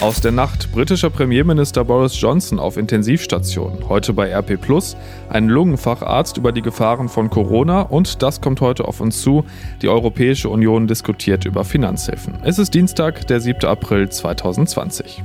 Aus 0.00 0.20
der 0.20 0.32
Nacht. 0.32 0.70
Britischer 0.72 1.08
Premierminister 1.08 1.84
Boris 1.84 2.20
Johnson 2.20 2.58
auf 2.58 2.76
Intensivstation. 2.76 3.88
Heute 3.88 4.12
bei 4.12 4.30
RP 4.34 4.60
Plus. 4.60 4.96
Ein 5.30 5.48
Lungenfacharzt 5.48 6.36
über 6.36 6.52
die 6.52 6.62
Gefahren 6.62 7.08
von 7.08 7.30
Corona. 7.30 7.82
Und 7.82 8.22
das 8.22 8.40
kommt 8.40 8.60
heute 8.60 8.86
auf 8.86 9.00
uns 9.00 9.22
zu. 9.22 9.44
Die 9.82 9.88
Europäische 9.88 10.48
Union 10.48 10.86
diskutiert 10.86 11.44
über 11.44 11.64
Finanzhilfen. 11.64 12.34
Es 12.42 12.58
ist 12.58 12.74
Dienstag, 12.74 13.26
der 13.28 13.40
7. 13.40 13.64
April 13.64 14.08
2020. 14.08 15.22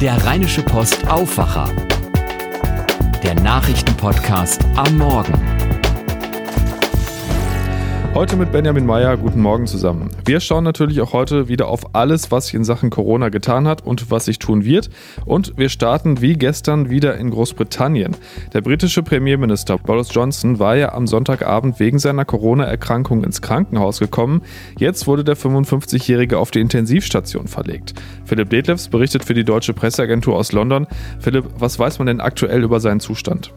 Der 0.00 0.24
Rheinische 0.24 0.62
Post 0.62 1.08
Aufwacher. 1.08 1.68
Der 3.22 3.34
Nachrichtenpodcast 3.34 4.64
am 4.76 4.96
Morgen. 4.96 5.57
Heute 8.18 8.34
mit 8.34 8.50
Benjamin 8.50 8.84
Meyer. 8.84 9.16
Guten 9.16 9.40
Morgen 9.40 9.68
zusammen. 9.68 10.10
Wir 10.24 10.40
schauen 10.40 10.64
natürlich 10.64 11.00
auch 11.00 11.12
heute 11.12 11.46
wieder 11.46 11.68
auf 11.68 11.94
alles, 11.94 12.32
was 12.32 12.46
sich 12.46 12.56
in 12.56 12.64
Sachen 12.64 12.90
Corona 12.90 13.28
getan 13.28 13.68
hat 13.68 13.86
und 13.86 14.10
was 14.10 14.24
sich 14.24 14.40
tun 14.40 14.64
wird. 14.64 14.90
Und 15.24 15.56
wir 15.56 15.68
starten 15.68 16.20
wie 16.20 16.32
gestern 16.32 16.90
wieder 16.90 17.16
in 17.16 17.30
Großbritannien. 17.30 18.16
Der 18.54 18.60
britische 18.60 19.04
Premierminister 19.04 19.78
Boris 19.78 20.12
Johnson 20.12 20.58
war 20.58 20.74
ja 20.74 20.94
am 20.94 21.06
Sonntagabend 21.06 21.78
wegen 21.78 22.00
seiner 22.00 22.24
Corona-Erkrankung 22.24 23.22
ins 23.22 23.40
Krankenhaus 23.40 24.00
gekommen. 24.00 24.42
Jetzt 24.80 25.06
wurde 25.06 25.22
der 25.22 25.36
55-Jährige 25.36 26.38
auf 26.38 26.50
die 26.50 26.58
Intensivstation 26.58 27.46
verlegt. 27.46 27.94
Philipp 28.24 28.50
Detlefs 28.50 28.88
berichtet 28.88 29.24
für 29.24 29.34
die 29.34 29.44
deutsche 29.44 29.74
Presseagentur 29.74 30.34
aus 30.34 30.50
London. 30.50 30.88
Philipp, 31.20 31.44
was 31.56 31.78
weiß 31.78 32.00
man 32.00 32.08
denn 32.08 32.20
aktuell 32.20 32.64
über 32.64 32.80
seinen 32.80 32.98
Zustand? 32.98 33.52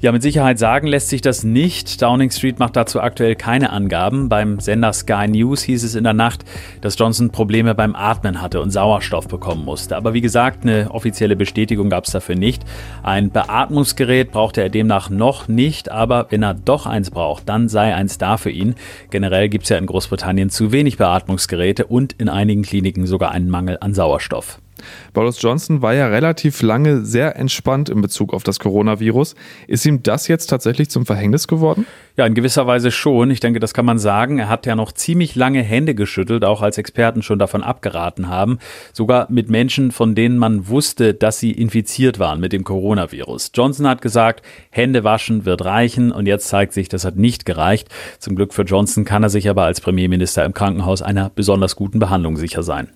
Ja, 0.00 0.12
mit 0.12 0.22
Sicherheit 0.22 0.60
sagen 0.60 0.86
lässt 0.86 1.08
sich 1.08 1.22
das 1.22 1.42
nicht. 1.42 2.00
Downing 2.00 2.30
Street 2.30 2.60
macht 2.60 2.76
dazu 2.76 3.00
aktuell 3.00 3.34
keine 3.34 3.70
Angaben. 3.70 4.28
Beim 4.28 4.60
Sender 4.60 4.92
Sky 4.92 5.26
News 5.26 5.62
hieß 5.62 5.82
es 5.82 5.96
in 5.96 6.04
der 6.04 6.12
Nacht, 6.12 6.44
dass 6.82 6.96
Johnson 6.96 7.30
Probleme 7.30 7.74
beim 7.74 7.96
Atmen 7.96 8.40
hatte 8.40 8.60
und 8.60 8.70
Sauerstoff 8.70 9.26
bekommen 9.26 9.64
musste. 9.64 9.96
Aber 9.96 10.14
wie 10.14 10.20
gesagt, 10.20 10.62
eine 10.62 10.92
offizielle 10.92 11.34
Bestätigung 11.34 11.90
gab 11.90 12.04
es 12.04 12.12
dafür 12.12 12.36
nicht. 12.36 12.62
Ein 13.02 13.30
Beatmungsgerät 13.30 14.30
brauchte 14.30 14.62
er 14.62 14.68
demnach 14.68 15.10
noch 15.10 15.48
nicht, 15.48 15.90
aber 15.90 16.28
wenn 16.30 16.44
er 16.44 16.54
doch 16.54 16.86
eins 16.86 17.10
braucht, 17.10 17.48
dann 17.48 17.68
sei 17.68 17.92
eins 17.92 18.18
da 18.18 18.36
für 18.36 18.50
ihn. 18.50 18.76
Generell 19.10 19.48
gibt 19.48 19.64
es 19.64 19.70
ja 19.70 19.78
in 19.78 19.86
Großbritannien 19.86 20.48
zu 20.48 20.70
wenig 20.70 20.96
Beatmungsgeräte 20.98 21.86
und 21.86 22.12
in 22.12 22.28
einigen 22.28 22.62
Kliniken 22.62 23.04
sogar 23.08 23.32
einen 23.32 23.50
Mangel 23.50 23.78
an 23.80 23.94
Sauerstoff. 23.94 24.60
Boris 25.12 25.40
Johnson 25.40 25.82
war 25.82 25.94
ja 25.94 26.06
relativ 26.06 26.62
lange 26.62 27.04
sehr 27.04 27.36
entspannt 27.36 27.88
in 27.88 28.00
Bezug 28.00 28.32
auf 28.32 28.42
das 28.42 28.58
Coronavirus. 28.58 29.34
Ist 29.66 29.86
ihm 29.86 30.02
das 30.02 30.28
jetzt 30.28 30.46
tatsächlich 30.46 30.90
zum 30.90 31.06
Verhängnis 31.06 31.48
geworden? 31.48 31.86
Ja, 32.16 32.26
in 32.26 32.34
gewisser 32.34 32.66
Weise 32.66 32.90
schon. 32.90 33.30
Ich 33.30 33.38
denke, 33.38 33.60
das 33.60 33.74
kann 33.74 33.84
man 33.84 33.98
sagen. 33.98 34.40
Er 34.40 34.48
hat 34.48 34.66
ja 34.66 34.74
noch 34.74 34.90
ziemlich 34.90 35.36
lange 35.36 35.62
Hände 35.62 35.94
geschüttelt, 35.94 36.44
auch 36.44 36.62
als 36.62 36.76
Experten 36.76 37.22
schon 37.22 37.38
davon 37.38 37.62
abgeraten 37.62 38.28
haben. 38.28 38.58
Sogar 38.92 39.28
mit 39.30 39.50
Menschen, 39.50 39.92
von 39.92 40.16
denen 40.16 40.36
man 40.36 40.68
wusste, 40.68 41.14
dass 41.14 41.38
sie 41.38 41.52
infiziert 41.52 42.18
waren 42.18 42.40
mit 42.40 42.52
dem 42.52 42.64
Coronavirus. 42.64 43.52
Johnson 43.54 43.86
hat 43.86 44.02
gesagt, 44.02 44.44
Hände 44.70 45.04
waschen 45.04 45.44
wird 45.44 45.64
reichen 45.64 46.10
und 46.10 46.26
jetzt 46.26 46.48
zeigt 46.48 46.72
sich, 46.72 46.88
das 46.88 47.04
hat 47.04 47.16
nicht 47.16 47.44
gereicht. 47.44 47.88
Zum 48.18 48.34
Glück 48.34 48.52
für 48.52 48.62
Johnson 48.62 49.04
kann 49.04 49.22
er 49.22 49.30
sich 49.30 49.48
aber 49.48 49.62
als 49.62 49.80
Premierminister 49.80 50.44
im 50.44 50.54
Krankenhaus 50.54 51.02
einer 51.02 51.30
besonders 51.30 51.76
guten 51.76 52.00
Behandlung 52.00 52.36
sicher 52.36 52.64
sein. 52.64 52.88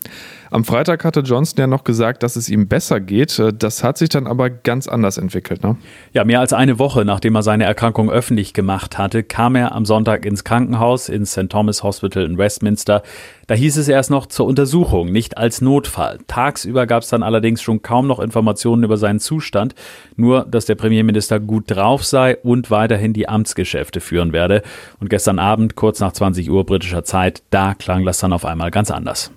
Am 0.52 0.64
Freitag 0.64 1.02
hatte 1.06 1.20
Johnson 1.20 1.58
ja 1.60 1.66
noch 1.66 1.82
gesagt, 1.82 2.22
dass 2.22 2.36
es 2.36 2.50
ihm 2.50 2.68
besser 2.68 3.00
geht. 3.00 3.42
Das 3.58 3.82
hat 3.82 3.96
sich 3.96 4.10
dann 4.10 4.26
aber 4.26 4.50
ganz 4.50 4.86
anders 4.86 5.16
entwickelt. 5.16 5.62
Ne? 5.62 5.76
Ja, 6.12 6.24
mehr 6.24 6.40
als 6.40 6.52
eine 6.52 6.78
Woche 6.78 7.06
nachdem 7.06 7.36
er 7.36 7.42
seine 7.42 7.64
Erkrankung 7.64 8.10
öffentlich 8.10 8.52
gemacht 8.52 8.98
hatte, 8.98 9.22
kam 9.22 9.56
er 9.56 9.72
am 9.74 9.86
Sonntag 9.86 10.26
ins 10.26 10.44
Krankenhaus 10.44 11.08
ins 11.08 11.32
St. 11.32 11.48
Thomas 11.48 11.82
Hospital 11.82 12.24
in 12.24 12.36
Westminster. 12.36 13.02
Da 13.46 13.54
hieß 13.54 13.78
es 13.78 13.88
erst 13.88 14.10
noch 14.10 14.26
zur 14.26 14.44
Untersuchung, 14.44 15.10
nicht 15.10 15.38
als 15.38 15.62
Notfall. 15.62 16.18
Tagsüber 16.26 16.86
gab 16.86 17.02
es 17.02 17.08
dann 17.08 17.22
allerdings 17.22 17.62
schon 17.62 17.80
kaum 17.80 18.06
noch 18.06 18.20
Informationen 18.20 18.84
über 18.84 18.98
seinen 18.98 19.20
Zustand, 19.20 19.74
nur 20.16 20.44
dass 20.44 20.66
der 20.66 20.74
Premierminister 20.74 21.40
gut 21.40 21.64
drauf 21.70 22.04
sei 22.04 22.36
und 22.36 22.70
weiterhin 22.70 23.14
die 23.14 23.26
Amtsgeschäfte 23.26 24.02
führen 24.02 24.34
werde. 24.34 24.60
Und 25.00 25.08
gestern 25.08 25.38
Abend, 25.38 25.76
kurz 25.76 26.00
nach 26.00 26.12
20 26.12 26.50
Uhr 26.50 26.66
britischer 26.66 27.04
Zeit, 27.04 27.42
da 27.48 27.72
klang 27.72 28.04
das 28.04 28.18
dann 28.18 28.34
auf 28.34 28.44
einmal 28.44 28.70
ganz 28.70 28.90
anders. 28.90 29.30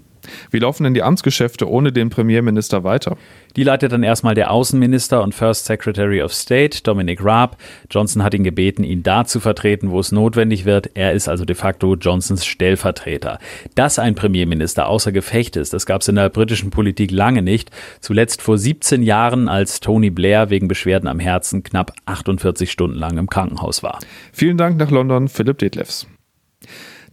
Wie 0.52 0.60
laufen 0.60 0.84
denn 0.84 0.94
die 0.94 1.04
Amtsgeschäfte 1.04 1.70
ohne 1.70 1.92
den 1.92 2.10
Premierminister 2.10 2.84
weiter? 2.84 3.18
Die 3.56 3.64
leitet 3.64 3.92
dann 3.94 4.04
erstmal 4.04 4.36
der 4.36 4.52
Außenminister 4.52 5.24
und 5.24 5.34
First 5.34 5.66
Secretary 5.66 6.22
of 6.22 6.34
State, 6.34 6.82
Dominic 6.84 7.24
Raab. 7.24 7.58
Johnson 7.90 8.24
hat 8.24 8.34
ihn 8.34 8.44
gebeten, 8.44 8.84
ihn 8.84 9.02
da 9.02 9.26
zu 9.26 9.40
vertreten, 9.40 9.92
wo 9.92 10.00
es 10.00 10.12
notwendig 10.12 10.66
wird. 10.66 10.92
Er 10.94 11.14
ist 11.14 11.30
also 11.30 11.46
de 11.46 11.56
facto 11.56 11.96
Johnsons 11.96 12.46
Stellvertreter. 12.46 13.40
Dass 13.76 13.98
ein 13.98 14.16
Premierminister 14.16 14.88
außer 14.88 15.12
Gefecht 15.12 15.56
ist, 15.56 15.74
das 15.74 15.86
gab 15.86 16.02
es 16.02 16.08
in 16.08 16.16
der 16.16 16.30
britischen 16.30 16.70
Politik 16.70 17.12
lange 17.12 17.42
nicht. 17.42 17.72
Zuletzt 18.02 18.42
vor 18.42 18.58
17 18.58 19.04
Jahren, 19.04 19.48
als 19.48 19.80
Tony 19.80 20.10
Blair 20.10 20.50
wegen 20.50 20.68
Beschwerden 20.68 21.08
am 21.08 21.20
Herzen 21.20 21.64
knapp 21.64 21.94
48 22.06 22.72
Stunden 22.72 22.98
lang 22.98 23.18
im 23.18 23.30
Krankenhaus 23.30 23.84
war. 23.84 24.00
Vielen 24.34 24.58
Dank 24.58 24.78
nach 24.78 24.92
London, 24.92 25.28
Philipp 25.30 25.60
Detlefs. 25.60 26.08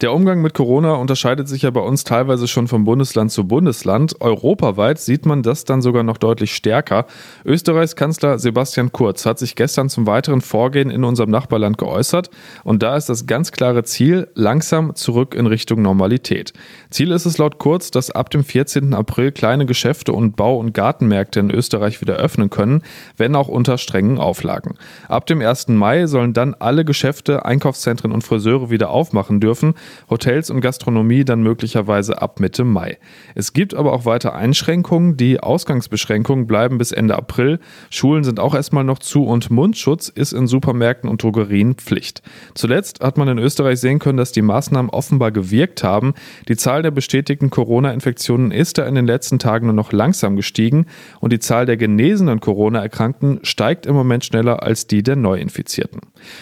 Der 0.00 0.12
Umgang 0.12 0.40
mit 0.40 0.54
Corona 0.54 0.94
unterscheidet 0.94 1.48
sich 1.48 1.62
ja 1.62 1.70
bei 1.70 1.80
uns 1.80 2.04
teilweise 2.04 2.48
schon 2.48 2.66
von 2.66 2.84
Bundesland 2.84 3.30
zu 3.30 3.46
Bundesland. 3.46 4.20
Europaweit 4.20 4.98
sieht 4.98 5.26
man 5.26 5.42
das 5.42 5.64
dann 5.64 5.82
sogar 5.82 6.02
noch 6.02 6.18
deutlich 6.18 6.54
stärker. 6.54 7.06
Österreichs 7.44 7.94
Kanzler 7.94 8.38
Sebastian 8.38 8.92
Kurz 8.92 9.26
hat 9.26 9.38
sich 9.38 9.54
gestern 9.54 9.88
zum 9.88 10.06
weiteren 10.06 10.40
Vorgehen 10.40 10.90
in 10.90 11.04
unserem 11.04 11.30
Nachbarland 11.30 11.78
geäußert. 11.78 12.30
Und 12.64 12.82
da 12.82 12.96
ist 12.96 13.08
das 13.08 13.26
ganz 13.26 13.52
klare 13.52 13.84
Ziel, 13.84 14.28
langsam 14.34 14.94
zurück 14.94 15.34
in 15.34 15.46
Richtung 15.46 15.82
Normalität. 15.82 16.52
Ziel 16.90 17.10
ist 17.12 17.26
es 17.26 17.38
laut 17.38 17.58
Kurz, 17.58 17.90
dass 17.90 18.10
ab 18.10 18.30
dem 18.30 18.44
14. 18.44 18.94
April 18.94 19.32
kleine 19.32 19.66
Geschäfte 19.66 20.12
und 20.12 20.36
Bau- 20.36 20.58
und 20.58 20.72
Gartenmärkte 20.72 21.40
in 21.40 21.50
Österreich 21.50 22.00
wieder 22.00 22.16
öffnen 22.16 22.50
können, 22.50 22.82
wenn 23.16 23.36
auch 23.36 23.48
unter 23.48 23.78
strengen 23.78 24.18
Auflagen. 24.18 24.76
Ab 25.08 25.26
dem 25.26 25.40
1. 25.40 25.68
Mai 25.68 26.06
sollen 26.06 26.32
dann 26.32 26.54
alle 26.58 26.84
Geschäfte, 26.84 27.44
Einkaufszentren 27.44 28.12
und 28.12 28.22
Friseure 28.22 28.70
wieder 28.70 28.90
aufmachen 28.90 29.40
dürfen. 29.40 29.74
Hotels 30.10 30.50
und 30.50 30.60
Gastronomie 30.60 31.24
dann 31.24 31.42
möglicherweise 31.42 32.20
ab 32.20 32.40
Mitte 32.40 32.64
Mai. 32.64 32.98
Es 33.34 33.52
gibt 33.52 33.74
aber 33.74 33.92
auch 33.92 34.04
weiter 34.04 34.34
Einschränkungen. 34.34 35.16
Die 35.16 35.40
Ausgangsbeschränkungen 35.40 36.46
bleiben 36.46 36.78
bis 36.78 36.92
Ende 36.92 37.16
April. 37.16 37.58
Schulen 37.90 38.24
sind 38.24 38.40
auch 38.40 38.54
erstmal 38.54 38.84
noch 38.84 38.98
zu 38.98 39.24
und 39.24 39.50
Mundschutz 39.50 40.08
ist 40.08 40.32
in 40.32 40.46
Supermärkten 40.46 41.08
und 41.08 41.22
Drogerien 41.22 41.74
Pflicht. 41.74 42.22
Zuletzt 42.54 43.00
hat 43.00 43.18
man 43.18 43.28
in 43.28 43.38
Österreich 43.38 43.80
sehen 43.80 43.98
können, 43.98 44.18
dass 44.18 44.32
die 44.32 44.42
Maßnahmen 44.42 44.90
offenbar 44.90 45.32
gewirkt 45.32 45.82
haben. 45.82 46.14
Die 46.48 46.56
Zahl 46.56 46.82
der 46.82 46.90
bestätigten 46.90 47.50
Corona-Infektionen 47.50 48.50
ist 48.50 48.78
da 48.78 48.86
in 48.86 48.94
den 48.94 49.06
letzten 49.06 49.38
Tagen 49.38 49.66
nur 49.66 49.74
noch 49.74 49.92
langsam 49.92 50.36
gestiegen 50.36 50.86
und 51.20 51.32
die 51.32 51.38
Zahl 51.38 51.66
der 51.66 51.76
genesenen 51.76 52.40
Corona-Erkrankten 52.40 53.40
steigt 53.42 53.86
im 53.86 53.94
Moment 53.94 54.24
schneller 54.24 54.62
als 54.62 54.86
die 54.86 55.02
der 55.02 55.16
Neuinfizierten. 55.16 56.00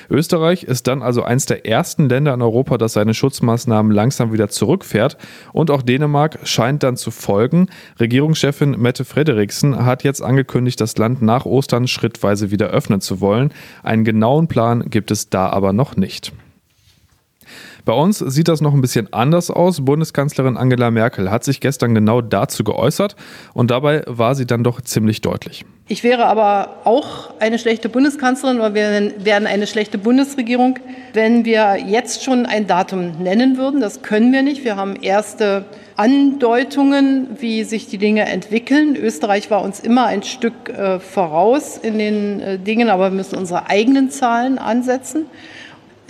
Österreich 0.08 0.64
ist 0.64 0.86
dann 0.86 1.02
also 1.02 1.22
eins 1.22 1.46
der 1.46 1.66
ersten 1.66 2.08
Länder 2.08 2.34
in 2.34 2.42
Europa, 2.42 2.78
das 2.78 2.94
seine 2.94 3.14
Schutz 3.14 3.29
Schutzmaßnahmen 3.30 3.92
langsam 3.92 4.32
wieder 4.32 4.48
zurückfährt. 4.48 5.16
Und 5.52 5.70
auch 5.70 5.82
Dänemark 5.82 6.40
scheint 6.42 6.82
dann 6.82 6.96
zu 6.96 7.12
folgen. 7.12 7.68
Regierungschefin 8.00 8.72
Mette 8.72 9.04
Frederiksen 9.04 9.84
hat 9.84 10.02
jetzt 10.02 10.20
angekündigt, 10.20 10.80
das 10.80 10.98
Land 10.98 11.22
nach 11.22 11.46
Ostern 11.46 11.86
schrittweise 11.86 12.50
wieder 12.50 12.68
öffnen 12.68 13.00
zu 13.00 13.20
wollen. 13.20 13.52
Einen 13.84 14.04
genauen 14.04 14.48
Plan 14.48 14.90
gibt 14.90 15.12
es 15.12 15.30
da 15.30 15.48
aber 15.48 15.72
noch 15.72 15.96
nicht. 15.96 16.32
Bei 17.84 17.92
uns 17.92 18.18
sieht 18.18 18.48
das 18.48 18.60
noch 18.60 18.74
ein 18.74 18.80
bisschen 18.80 19.12
anders 19.12 19.50
aus. 19.50 19.84
Bundeskanzlerin 19.84 20.56
Angela 20.56 20.90
Merkel 20.90 21.30
hat 21.30 21.44
sich 21.44 21.60
gestern 21.60 21.94
genau 21.94 22.20
dazu 22.20 22.64
geäußert 22.64 23.16
und 23.54 23.70
dabei 23.70 24.02
war 24.06 24.34
sie 24.34 24.46
dann 24.46 24.64
doch 24.64 24.80
ziemlich 24.80 25.20
deutlich. 25.20 25.64
Ich 25.88 26.04
wäre 26.04 26.26
aber 26.26 26.76
auch 26.84 27.34
eine 27.40 27.58
schlechte 27.58 27.88
Bundeskanzlerin 27.88 28.58
oder 28.58 28.74
wir 28.74 29.12
wären 29.24 29.48
eine 29.48 29.66
schlechte 29.66 29.98
Bundesregierung, 29.98 30.78
wenn 31.14 31.44
wir 31.44 31.78
jetzt 31.84 32.22
schon 32.22 32.46
ein 32.46 32.68
Datum 32.68 33.20
nennen 33.22 33.58
würden. 33.58 33.80
Das 33.80 34.00
können 34.02 34.32
wir 34.32 34.42
nicht. 34.42 34.64
Wir 34.64 34.76
haben 34.76 34.94
erste 34.94 35.64
Andeutungen, 35.96 37.26
wie 37.40 37.64
sich 37.64 37.88
die 37.88 37.98
Dinge 37.98 38.26
entwickeln. 38.26 38.94
Österreich 38.94 39.50
war 39.50 39.62
uns 39.62 39.80
immer 39.80 40.06
ein 40.06 40.22
Stück 40.22 40.68
äh, 40.68 41.00
voraus 41.00 41.76
in 41.76 41.98
den 41.98 42.40
äh, 42.40 42.58
Dingen, 42.58 42.88
aber 42.88 43.10
wir 43.10 43.16
müssen 43.16 43.36
unsere 43.36 43.68
eigenen 43.68 44.10
Zahlen 44.10 44.58
ansetzen. 44.58 45.26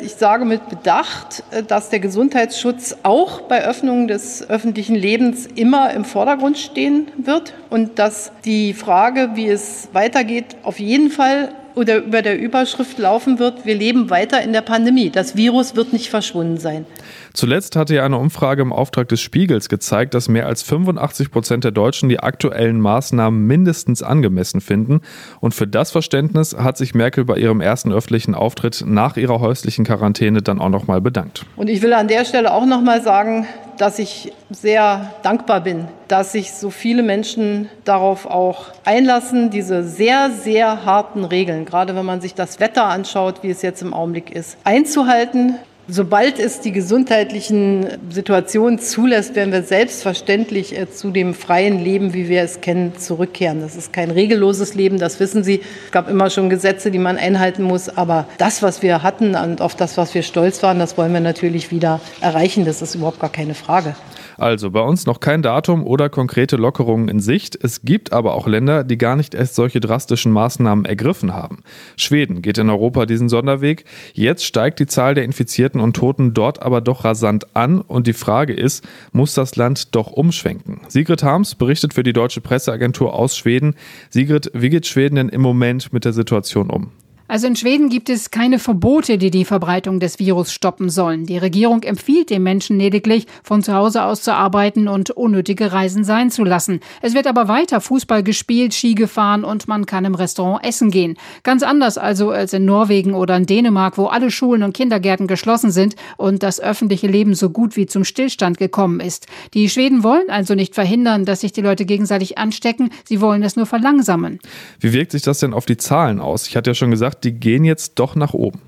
Ich 0.02 0.14
sage 0.14 0.44
mit 0.44 0.68
Bedacht, 0.68 1.42
äh, 1.50 1.62
dass 1.62 1.90
der 1.90 2.00
Gesundheitsschutz 2.00 2.96
auch 3.02 3.42
bei 3.42 3.64
Öffnung 3.64 4.08
des 4.08 4.48
öffentlichen 4.48 4.94
Lebens 4.94 5.46
immer 5.46 5.92
im 5.92 6.04
Vordergrund 6.04 6.58
stehen 6.58 7.08
wird 7.18 7.54
und 7.68 7.98
dass 7.98 8.32
die 8.44 8.72
Frage, 8.72 9.30
wie 9.34 9.48
es 9.48 9.88
weitergeht, 9.92 10.56
auf 10.62 10.78
jeden 10.78 11.10
Fall 11.10 11.50
oder 11.74 11.98
über 11.98 12.22
der 12.22 12.38
Überschrift 12.38 12.98
laufen 12.98 13.38
wird, 13.38 13.64
wir 13.64 13.74
leben 13.74 14.10
weiter 14.10 14.42
in 14.42 14.52
der 14.52 14.62
Pandemie. 14.62 15.10
Das 15.10 15.36
Virus 15.36 15.76
wird 15.76 15.92
nicht 15.92 16.10
verschwunden 16.10 16.58
sein. 16.58 16.86
Zuletzt 17.32 17.76
hatte 17.76 17.94
ja 17.94 18.04
eine 18.04 18.18
Umfrage 18.18 18.62
im 18.62 18.72
Auftrag 18.72 19.08
des 19.08 19.20
Spiegels 19.20 19.68
gezeigt, 19.68 20.14
dass 20.14 20.28
mehr 20.28 20.46
als 20.46 20.62
85 20.62 21.30
Prozent 21.30 21.64
der 21.64 21.70
Deutschen 21.70 22.08
die 22.08 22.20
aktuellen 22.20 22.80
Maßnahmen 22.80 23.46
mindestens 23.46 24.02
angemessen 24.02 24.60
finden. 24.60 25.00
Und 25.40 25.54
für 25.54 25.66
das 25.66 25.90
Verständnis 25.90 26.56
hat 26.56 26.76
sich 26.76 26.94
Merkel 26.94 27.24
bei 27.24 27.36
ihrem 27.36 27.60
ersten 27.60 27.92
öffentlichen 27.92 28.34
Auftritt 28.34 28.84
nach 28.86 29.16
ihrer 29.16 29.40
häuslichen 29.40 29.84
Quarantäne 29.84 30.42
dann 30.42 30.60
auch 30.60 30.68
nochmal 30.68 31.00
bedankt. 31.00 31.46
Und 31.56 31.68
ich 31.68 31.82
will 31.82 31.92
an 31.92 32.08
der 32.08 32.24
Stelle 32.24 32.52
auch 32.52 32.66
nochmal 32.66 33.02
sagen, 33.02 33.46
dass 33.80 33.98
ich 33.98 34.32
sehr 34.50 35.14
dankbar 35.22 35.62
bin, 35.62 35.88
dass 36.06 36.32
sich 36.32 36.52
so 36.52 36.68
viele 36.68 37.02
Menschen 37.02 37.70
darauf 37.84 38.26
auch 38.26 38.66
einlassen, 38.84 39.48
diese 39.48 39.84
sehr, 39.84 40.30
sehr 40.30 40.84
harten 40.84 41.24
Regeln, 41.24 41.64
gerade 41.64 41.96
wenn 41.96 42.04
man 42.04 42.20
sich 42.20 42.34
das 42.34 42.60
Wetter 42.60 42.84
anschaut, 42.84 43.42
wie 43.42 43.48
es 43.48 43.62
jetzt 43.62 43.80
im 43.80 43.94
Augenblick 43.94 44.30
ist, 44.30 44.58
einzuhalten. 44.64 45.54
Sobald 45.92 46.38
es 46.38 46.60
die 46.60 46.70
gesundheitlichen 46.70 47.84
Situationen 48.10 48.78
zulässt, 48.78 49.34
werden 49.34 49.52
wir 49.52 49.64
selbstverständlich 49.64 50.78
äh, 50.78 50.88
zu 50.88 51.10
dem 51.10 51.34
freien 51.34 51.82
Leben, 51.82 52.14
wie 52.14 52.28
wir 52.28 52.42
es 52.42 52.60
kennen, 52.60 52.96
zurückkehren. 52.96 53.60
Das 53.60 53.74
ist 53.74 53.92
kein 53.92 54.12
regelloses 54.12 54.74
Leben, 54.74 55.00
das 55.00 55.18
wissen 55.18 55.42
Sie. 55.42 55.62
Es 55.86 55.90
gab 55.90 56.08
immer 56.08 56.30
schon 56.30 56.48
Gesetze, 56.48 56.92
die 56.92 57.00
man 57.00 57.16
einhalten 57.16 57.64
muss. 57.64 57.88
Aber 57.88 58.28
das, 58.38 58.62
was 58.62 58.82
wir 58.82 59.02
hatten 59.02 59.34
und 59.34 59.60
auf 59.60 59.74
das, 59.74 59.96
was 59.96 60.14
wir 60.14 60.22
stolz 60.22 60.62
waren, 60.62 60.78
das 60.78 60.96
wollen 60.96 61.12
wir 61.12 61.18
natürlich 61.18 61.72
wieder 61.72 62.00
erreichen. 62.20 62.64
Das 62.64 62.82
ist 62.82 62.94
überhaupt 62.94 63.18
gar 63.18 63.32
keine 63.32 63.54
Frage. 63.54 63.96
Also 64.40 64.70
bei 64.70 64.80
uns 64.80 65.04
noch 65.04 65.20
kein 65.20 65.42
Datum 65.42 65.86
oder 65.86 66.08
konkrete 66.08 66.56
Lockerungen 66.56 67.08
in 67.08 67.20
Sicht. 67.20 67.58
Es 67.62 67.82
gibt 67.82 68.14
aber 68.14 68.32
auch 68.32 68.46
Länder, 68.46 68.84
die 68.84 68.96
gar 68.96 69.14
nicht 69.14 69.34
erst 69.34 69.54
solche 69.54 69.80
drastischen 69.80 70.32
Maßnahmen 70.32 70.86
ergriffen 70.86 71.34
haben. 71.34 71.62
Schweden 71.98 72.40
geht 72.40 72.56
in 72.56 72.70
Europa 72.70 73.04
diesen 73.04 73.28
Sonderweg. 73.28 73.84
Jetzt 74.14 74.46
steigt 74.46 74.78
die 74.78 74.86
Zahl 74.86 75.14
der 75.14 75.24
Infizierten 75.24 75.78
und 75.78 75.94
Toten 75.94 76.32
dort 76.32 76.62
aber 76.62 76.80
doch 76.80 77.04
rasant 77.04 77.54
an. 77.54 77.82
Und 77.82 78.06
die 78.06 78.14
Frage 78.14 78.54
ist, 78.54 78.82
muss 79.12 79.34
das 79.34 79.56
Land 79.56 79.94
doch 79.94 80.10
umschwenken? 80.10 80.80
Sigrid 80.88 81.22
Harms 81.22 81.54
berichtet 81.54 81.92
für 81.92 82.02
die 82.02 82.14
deutsche 82.14 82.40
Presseagentur 82.40 83.12
aus 83.12 83.36
Schweden. 83.36 83.74
Sigrid, 84.08 84.50
wie 84.54 84.70
geht 84.70 84.86
Schweden 84.86 85.16
denn 85.16 85.28
im 85.28 85.42
Moment 85.42 85.92
mit 85.92 86.06
der 86.06 86.14
Situation 86.14 86.70
um? 86.70 86.92
Also 87.30 87.46
in 87.46 87.54
Schweden 87.54 87.90
gibt 87.90 88.10
es 88.10 88.32
keine 88.32 88.58
Verbote, 88.58 89.16
die 89.16 89.30
die 89.30 89.44
Verbreitung 89.44 90.00
des 90.00 90.18
Virus 90.18 90.52
stoppen 90.52 90.90
sollen. 90.90 91.26
Die 91.26 91.38
Regierung 91.38 91.84
empfiehlt 91.84 92.28
den 92.28 92.42
Menschen 92.42 92.76
lediglich, 92.76 93.28
von 93.44 93.62
zu 93.62 93.72
Hause 93.72 94.02
aus 94.02 94.22
zu 94.22 94.34
arbeiten 94.34 94.88
und 94.88 95.12
unnötige 95.12 95.70
Reisen 95.70 96.02
sein 96.02 96.32
zu 96.32 96.42
lassen. 96.42 96.80
Es 97.02 97.14
wird 97.14 97.28
aber 97.28 97.46
weiter 97.46 97.80
Fußball 97.80 98.24
gespielt, 98.24 98.74
Ski 98.74 98.96
gefahren 98.96 99.44
und 99.44 99.68
man 99.68 99.86
kann 99.86 100.04
im 100.06 100.16
Restaurant 100.16 100.66
essen 100.66 100.90
gehen. 100.90 101.16
Ganz 101.44 101.62
anders 101.62 101.98
also 101.98 102.30
als 102.30 102.52
in 102.52 102.64
Norwegen 102.64 103.14
oder 103.14 103.36
in 103.36 103.46
Dänemark, 103.46 103.96
wo 103.96 104.06
alle 104.06 104.32
Schulen 104.32 104.64
und 104.64 104.76
Kindergärten 104.76 105.28
geschlossen 105.28 105.70
sind 105.70 105.94
und 106.16 106.42
das 106.42 106.58
öffentliche 106.58 107.06
Leben 107.06 107.34
so 107.34 107.50
gut 107.50 107.76
wie 107.76 107.86
zum 107.86 108.02
Stillstand 108.02 108.58
gekommen 108.58 108.98
ist. 108.98 109.28
Die 109.54 109.68
Schweden 109.68 110.02
wollen 110.02 110.30
also 110.30 110.56
nicht 110.56 110.74
verhindern, 110.74 111.26
dass 111.26 111.42
sich 111.42 111.52
die 111.52 111.62
Leute 111.62 111.84
gegenseitig 111.84 112.38
anstecken, 112.38 112.90
sie 113.04 113.20
wollen 113.20 113.44
es 113.44 113.54
nur 113.54 113.66
verlangsamen. 113.66 114.40
Wie 114.80 114.92
wirkt 114.92 115.12
sich 115.12 115.22
das 115.22 115.38
denn 115.38 115.54
auf 115.54 115.64
die 115.64 115.76
Zahlen 115.76 116.18
aus? 116.18 116.48
Ich 116.48 116.56
hatte 116.56 116.70
ja 116.70 116.74
schon 116.74 116.90
gesagt, 116.90 117.19
die 117.24 117.32
gehen 117.32 117.64
jetzt 117.64 117.98
doch 117.98 118.14
nach 118.14 118.34
oben. 118.34 118.60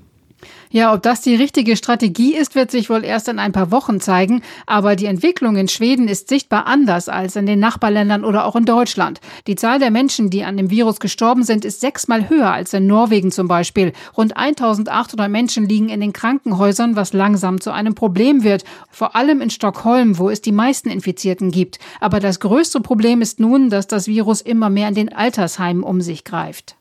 Ja, 0.73 0.91
ob 0.91 1.03
das 1.03 1.21
die 1.21 1.35
richtige 1.35 1.77
Strategie 1.77 2.33
ist, 2.33 2.55
wird 2.55 2.71
sich 2.71 2.89
wohl 2.89 3.03
erst 3.03 3.27
in 3.27 3.37
ein 3.37 3.51
paar 3.51 3.69
Wochen 3.69 3.99
zeigen. 3.99 4.41
Aber 4.65 4.95
die 4.95 5.05
Entwicklung 5.05 5.55
in 5.55 5.67
Schweden 5.67 6.07
ist 6.07 6.29
sichtbar 6.29 6.65
anders 6.65 7.09
als 7.09 7.35
in 7.35 7.45
den 7.45 7.59
Nachbarländern 7.59 8.25
oder 8.25 8.43
auch 8.43 8.55
in 8.55 8.65
Deutschland. 8.65 9.21
Die 9.45 9.55
Zahl 9.55 9.77
der 9.77 9.91
Menschen, 9.91 10.31
die 10.31 10.43
an 10.43 10.57
dem 10.57 10.71
Virus 10.71 10.99
gestorben 10.99 11.43
sind, 11.43 11.63
ist 11.63 11.79
sechsmal 11.79 12.27
höher 12.27 12.51
als 12.51 12.73
in 12.73 12.87
Norwegen 12.87 13.31
zum 13.31 13.47
Beispiel. 13.47 13.93
Rund 14.17 14.35
1800 14.35 15.29
Menschen 15.29 15.69
liegen 15.69 15.89
in 15.89 16.01
den 16.01 16.11
Krankenhäusern, 16.11 16.95
was 16.95 17.13
langsam 17.13 17.61
zu 17.61 17.69
einem 17.69 17.93
Problem 17.93 18.43
wird. 18.43 18.63
Vor 18.89 19.15
allem 19.15 19.41
in 19.41 19.51
Stockholm, 19.51 20.17
wo 20.17 20.31
es 20.31 20.41
die 20.41 20.51
meisten 20.51 20.89
Infizierten 20.89 21.51
gibt. 21.51 21.77
Aber 21.99 22.19
das 22.19 22.39
größte 22.39 22.81
Problem 22.81 23.21
ist 23.21 23.39
nun, 23.39 23.69
dass 23.69 23.85
das 23.85 24.07
Virus 24.07 24.41
immer 24.41 24.71
mehr 24.71 24.87
in 24.87 24.95
den 24.95 25.13
Altersheimen 25.13 25.83
um 25.83 26.01
sich 26.01 26.23
greift. 26.23 26.75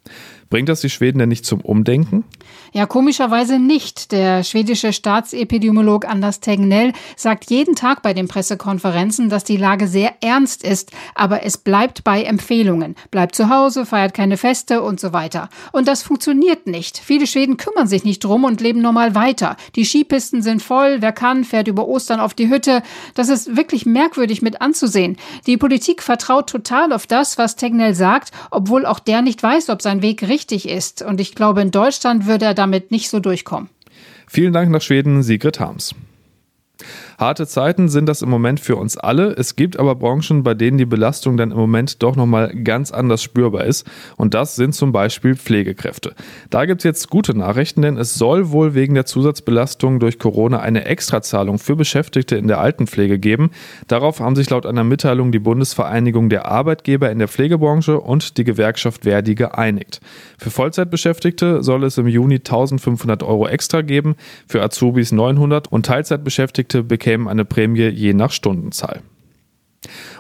Bringt 0.49 0.71
das 0.71 0.81
die 0.81 0.91
Schweden 0.91 1.19
denn 1.19 1.29
nicht 1.29 1.45
zum 1.45 1.61
Umdenken? 1.61 2.25
Ja, 2.75 2.87
komischerweise 2.87 3.59
nicht. 3.59 4.13
Der 4.13 4.43
schwedische 4.45 4.95
Staatsepidemiolog 4.95 6.07
Anders 6.07 6.41
Tegnell 6.41 6.95
sagt 7.17 7.51
jeden 7.51 7.75
Tag 7.75 8.01
bei 8.01 8.15
den 8.15 8.29
Pressekonferenzen, 8.29 9.29
dass 9.29 9.45
die 9.45 9.59
Lage 9.59 9.87
sehr 9.87 10.15
ernst 10.23 10.65
ist, 10.65 10.91
aber 11.15 11.45
es 11.45 11.59
bleibt 11.59 12.03
bei 12.03 12.23
Empfehlungen. 12.23 12.97
Bleibt 13.11 13.35
zu 13.35 13.51
Hause, 13.51 13.85
feiert 13.85 14.15
keine 14.15 14.39
Feste 14.39 14.81
und 14.81 15.01
so 15.01 15.13
weiter. 15.13 15.51
Und 15.73 15.87
das 15.87 16.03
funktioniert 16.03 16.67
nicht. 16.67 16.97
Viele 16.97 17.27
Schweden 17.27 17.59
kümmern 17.59 17.89
sich 17.89 18.05
nicht 18.05 18.25
drum 18.25 18.45
und 18.45 18.63
leben 18.63 18.81
normal 18.81 19.15
weiter. 19.15 19.59
Die 19.77 19.85
Skipisten 19.85 20.41
sind 20.41 20.63
voll, 20.63 21.03
wer 21.03 21.13
kann, 21.13 21.45
fährt 21.45 21.69
über 21.69 21.87
Ostern 21.87 22.21
auf 22.21 22.33
die 22.33 22.49
Hütte. 22.49 22.83
Das 23.13 23.29
ist 23.29 23.55
wirklich 23.55 23.85
merkwürdig 23.85 24.41
mit 24.41 24.63
anzusehen. 24.63 25.19
Die 25.47 25.59
Politik 25.59 26.03
vertraut 26.03 26.49
total 26.49 26.95
auf 26.95 27.07
das, 27.07 27.37
was 27.37 27.57
Tegnell 27.57 27.95
sagt, 27.95 28.31
obwohl 28.51 28.87
auch 28.87 28.99
der 28.99 29.21
nicht 29.21 29.43
weiß, 29.43 29.69
ob 29.69 29.83
sein 29.83 30.01
Weg 30.01 30.23
richtig 30.27 30.67
ist. 30.67 31.03
Und 31.03 31.21
ich 31.21 31.35
glaube, 31.35 31.61
in 31.61 31.71
Deutschland 31.71 32.25
würde 32.25 32.47
er 32.47 32.62
damit 32.63 32.91
nicht 32.93 33.11
so 33.11 33.19
durchkommen. 33.19 33.69
Vielen 34.29 34.53
Dank 34.53 34.71
nach 34.71 34.81
Schweden, 34.81 35.23
Sigrid 35.23 35.59
Harms. 35.59 35.95
Harte 37.23 37.47
Zeiten 37.47 37.89
sind 37.89 38.07
das 38.07 38.21
im 38.23 38.31
Moment 38.31 38.59
für 38.59 38.75
uns 38.75 38.97
alle. 38.97 39.37
Es 39.37 39.55
gibt 39.55 39.79
aber 39.79 39.95
Branchen, 39.95 40.43
bei 40.43 40.55
denen 40.55 40.77
die 40.77 40.85
Belastung 40.85 41.37
dann 41.37 41.53
im 41.53 41.57
Moment 41.57 42.03
doch 42.03 42.17
nochmal 42.17 42.53
ganz 42.65 42.91
anders 42.91 43.23
spürbar 43.23 43.65
ist. 43.65 43.89
Und 44.17 44.35
das 44.35 44.57
sind 44.57 44.75
zum 44.75 44.91
Beispiel 44.91 45.37
Pflegekräfte. 45.37 46.17
Da 46.51 46.65
gibt 46.65 46.81
es 46.81 46.85
jetzt 46.85 47.11
gute 47.11 47.39
Nachrichten, 47.39 47.83
denn 47.83 47.97
es 47.97 48.17
soll 48.17 48.51
wohl 48.51 48.75
wegen 48.75 48.95
der 48.95 49.07
Zusatzbelastung 49.07 50.01
durch 50.01 50.19
Corona 50.19 50.59
eine 50.59 50.87
Extrazahlung 50.87 51.61
für 51.61 51.77
Beschäftigte 51.77 52.35
in 52.35 52.49
der 52.49 52.59
Altenpflege 52.59 53.21
geben. 53.21 53.53
Darauf 53.87 54.19
haben 54.19 54.35
sich 54.35 54.51
laut 54.51 54.67
einer 54.67 54.83
Mitteilung 54.83 55.31
die 55.31 55.39
Bundesvereinigung 55.39 56.29
der 56.29 56.47
Arbeitgeber 56.47 57.13
in 57.13 57.21
der 57.21 57.29
Pflegebranche 57.29 58.01
und 58.01 58.37
die 58.37 58.43
Gewerkschaft 58.43 59.05
Verdi 59.05 59.37
geeinigt. 59.37 60.01
Für 60.39 60.51
Vollzeitbeschäftigte 60.51 61.63
soll 61.63 61.85
es 61.85 61.99
im 61.99 62.09
Juni 62.09 62.39
1500 62.39 63.23
Euro 63.23 63.47
extra 63.47 63.83
geben, 63.83 64.17
für 64.49 64.61
Azubis 64.61 65.13
900 65.13 65.71
und 65.71 65.87
Teilzeitbeschäftigte 65.87 66.83
bekämen 66.83 67.12
eine 67.15 67.45
Prämie 67.45 67.89
je 67.89 68.15
nach 68.15 68.31
Stundenzahl. 68.31 69.03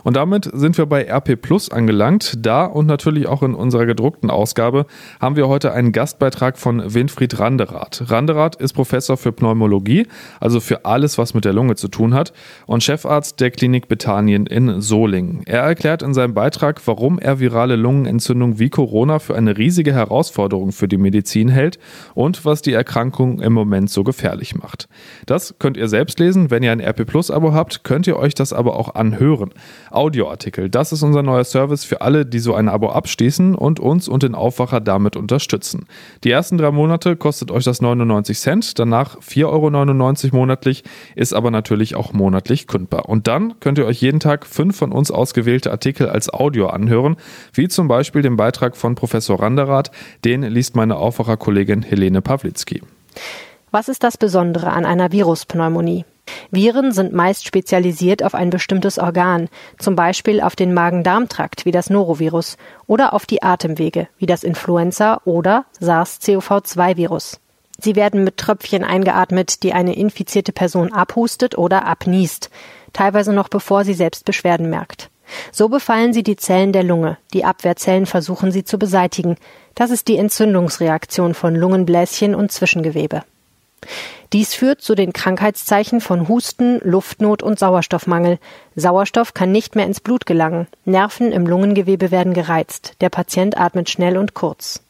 Und 0.03 0.17
damit 0.17 0.51
sind 0.53 0.79
wir 0.79 0.87
bei 0.87 1.09
RP 1.09 1.41
Plus 1.41 1.71
angelangt. 1.71 2.35
Da 2.41 2.65
und 2.65 2.87
natürlich 2.87 3.27
auch 3.27 3.43
in 3.43 3.55
unserer 3.55 3.87
gedruckten 3.87 4.31
Ausgabe 4.31 4.87
haben 5.21 5.37
wir 5.37 5.49
heute 5.49 5.73
einen 5.73 5.93
Gastbeitrag 5.93 6.59
von 6.59 6.95
Winfried 6.95 7.39
Randerath. 7.39 8.11
Randerath 8.11 8.57
ist 8.57 8.73
Professor 8.73 9.17
für 9.17 9.33
Pneumologie, 9.33 10.07
also 10.41 10.61
für 10.61 10.85
alles, 10.85 11.19
was 11.19 11.35
mit 11.35 11.45
der 11.45 11.53
Lunge 11.53 11.77
zu 11.77 11.89
tun 11.89 12.15
hat, 12.15 12.33
und 12.67 12.83
Chefarzt 12.83 13.41
der 13.41 13.51
Klinik 13.51 13.89
Bethanien 13.89 14.47
in 14.47 14.81
Solingen. 14.81 15.43
Er 15.47 15.61
erklärt 15.61 16.03
in 16.03 16.15
seinem 16.15 16.35
Beitrag, 16.35 16.81
warum 16.87 17.19
er 17.19 17.41
virale 17.41 17.77
Lungenentzündung 17.77 18.59
wie 18.59 18.71
Corona 18.71 19.19
für 19.19 19.37
eine 19.37 19.57
riesige 19.57 19.93
Herausforderung 19.93 20.73
für 20.73 20.89
die 20.89 20.99
Medizin 20.99 21.49
hält 21.49 21.79
und 22.15 22.45
was 22.45 22.63
die 22.63 22.73
Erkrankung 22.73 23.41
im 23.41 23.53
Moment 23.53 23.91
so 23.91 24.05
gefährlich 24.05 24.55
macht. 24.55 24.89
Das 25.27 25.55
könnt 25.59 25.77
ihr 25.77 25.89
selbst 25.89 26.19
lesen. 26.19 26.51
Wenn 26.51 26.63
ihr 26.63 26.73
ein 26.73 26.81
RP 26.81 27.07
Plus 27.07 27.31
Abo 27.31 27.53
habt, 27.53 27.85
könnt 27.85 28.07
ihr 28.07 28.17
euch 28.17 28.35
das 28.35 28.53
aber 28.53 28.77
auch 28.77 28.95
anhören. 28.95 29.51
Audioartikel. 29.93 30.69
Das 30.69 30.93
ist 30.93 31.03
unser 31.03 31.23
neuer 31.23 31.45
Service 31.45 31.85
für 31.85 32.01
alle, 32.01 32.27
die 32.27 32.39
so 32.39 32.55
ein 32.55 32.69
Abo 32.69 32.91
abschließen 32.91 33.55
und 33.55 33.81
uns 33.81 34.09
und 34.09 34.23
den 34.23 34.35
Aufwacher 34.35 34.81
damit 34.81 35.17
unterstützen. 35.17 35.87
Die 36.25 36.31
ersten 36.31 36.59
drei 36.59 36.71
Monate 36.71 37.17
kostet 37.17 37.51
euch 37.51 37.65
das 37.65 37.81
99 37.81 38.39
Cent, 38.39 38.79
danach 38.79 39.19
4,99 39.21 40.25
Euro 40.27 40.37
monatlich, 40.37 40.85
ist 41.15 41.33
aber 41.33 41.51
natürlich 41.51 41.95
auch 41.95 42.13
monatlich 42.13 42.67
kündbar. 42.67 43.09
Und 43.09 43.27
dann 43.27 43.59
könnt 43.61 43.79
ihr 43.79 43.87
euch 43.87 44.01
jeden 44.01 44.21
Tag 44.21 44.47
fünf 44.47 44.77
von 44.77 44.93
uns 44.93 45.11
ausgewählte 45.11 45.71
Artikel 45.71 46.09
als 46.09 46.33
Audio 46.33 46.69
anhören, 46.69 47.17
wie 47.53 47.69
zum 47.69 47.89
Beispiel 47.89 48.23
den 48.23 48.37
Beitrag 48.37 48.77
von 48.77 48.95
Professor 48.95 49.41
Randerath, 49.41 49.91
den 50.25 50.43
liest 50.43 50.77
meine 50.77 50.97
Aufwacherkollegin 50.97 51.83
Helene 51.83 52.23
Pawlitzki. 52.23 52.83
Was 53.71 53.89
ist 53.89 54.03
das 54.03 54.19
Besondere 54.19 54.71
an 54.71 54.85
einer 54.85 55.13
Viruspneumonie? 55.13 56.05
Viren 56.51 56.93
sind 56.93 57.13
meist 57.13 57.47
spezialisiert 57.47 58.23
auf 58.23 58.35
ein 58.35 58.51
bestimmtes 58.51 58.99
Organ, 58.99 59.49
zum 59.79 59.97
Beispiel 59.97 60.41
auf 60.41 60.57
den 60.57 60.75
Magen-Darm-Trakt 60.75 61.65
wie 61.65 61.73
das 61.73 61.91
Norovirus 61.91 62.57
oder 62.87 63.13
auf 63.13 63.27
die 63.27 63.43
Atemwege 63.43 64.09
wie 64.19 64.27
das 64.27 64.45
Influenza 64.45 65.21
oder 65.25 65.65
SARS-CoV-2-Virus. 65.81 67.41
Sie 67.79 67.97
werden 67.97 68.23
mit 68.23 68.37
Tröpfchen 68.37 68.85
eingeatmet, 68.85 69.63
die 69.63 69.73
eine 69.73 69.97
infizierte 69.97 70.53
Person 70.53 70.93
abhustet 70.93 71.59
oder 71.59 71.87
abniest, 71.87 72.51
teilweise 72.93 73.33
noch 73.33 73.49
bevor 73.49 73.85
sie 73.85 73.95
selbst 73.95 74.25
Beschwerden 74.25 74.71
merkt. 74.71 75.11
So 75.51 75.69
befallen 75.69 76.13
sie 76.13 76.23
die 76.23 76.37
Zellen 76.37 76.73
der 76.73 76.83
Lunge, 76.83 77.19
die 77.33 77.45
Abwehrzellen 77.45 78.07
versuchen 78.07 78.53
sie 78.53 78.65
zu 78.65 78.79
beseitigen. 78.79 79.37
Das 79.75 79.91
ist 79.91 80.09
die 80.09 80.19
Entzündungsreaktion 80.19 81.35
von 81.35 81.55
Lungenbläschen 81.55 82.35
und 82.35 82.53
Zwischengewebe. 82.53 83.23
Dies 84.33 84.55
führt 84.55 84.81
zu 84.81 84.95
den 84.95 85.13
Krankheitszeichen 85.13 86.01
von 86.01 86.27
Husten, 86.27 86.81
Luftnot 86.83 87.43
und 87.43 87.59
Sauerstoffmangel. 87.59 88.39
Sauerstoff 88.75 89.35
kann 89.35 89.53
nicht 89.53 89.77
mehr 89.77 89.85
ins 89.85 90.01
Blut 90.01 90.25
gelangen. 90.25 90.69
Nerven 90.87 91.33
im 91.33 91.47
Lungengewebe 91.47 92.11
werden 92.11 92.33
gereizt. 92.33 92.95
Der 93.03 93.11
Patient 93.11 93.59
atmet 93.59 93.91
schnell 93.91 94.17
und 94.17 94.33
kurz. 94.33 94.83